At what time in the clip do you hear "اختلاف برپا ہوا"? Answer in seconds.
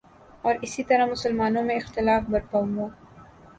1.75-2.87